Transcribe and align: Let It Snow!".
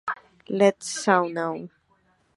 Let 0.49 0.77
It 0.77 0.83
Snow!". 0.83 1.69